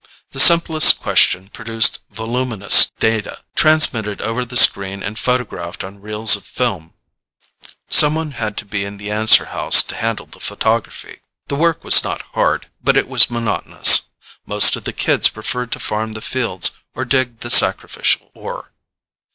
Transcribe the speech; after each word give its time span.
The 0.31 0.39
simplest 0.39 0.99
question 0.99 1.49
produced 1.49 1.99
voluminous 2.09 2.89
data, 2.99 3.37
transmitted 3.55 4.19
over 4.19 4.43
the 4.43 4.57
screen 4.57 5.03
and 5.03 5.19
photographed 5.19 5.83
on 5.83 6.01
reels 6.01 6.35
of 6.35 6.43
film. 6.43 6.95
Someone 7.87 8.31
had 8.31 8.57
to 8.57 8.65
be 8.65 8.83
in 8.83 8.97
the 8.97 9.11
answer 9.11 9.45
house 9.53 9.83
to 9.83 9.95
handle 9.95 10.25
the 10.25 10.39
photography. 10.39 11.21
The 11.49 11.55
work 11.55 11.83
was 11.83 12.03
not 12.03 12.23
hard, 12.33 12.65
but 12.83 12.97
it 12.97 13.07
was 13.07 13.29
monotonous. 13.29 14.07
Most 14.47 14.75
of 14.75 14.85
the 14.85 14.91
kids 14.91 15.29
preferred 15.29 15.71
to 15.73 15.79
farm 15.79 16.13
the 16.13 16.21
fields 16.21 16.71
or 16.95 17.05
dig 17.05 17.41
the 17.41 17.51
sacrificial 17.51 18.31
ore. 18.33 18.71